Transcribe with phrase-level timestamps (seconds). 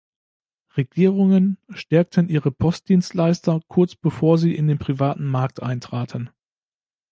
[0.77, 6.31] Regierungen stärkten ihre Postdienstleister kurz bevor sie in den privaten Markt eintraten.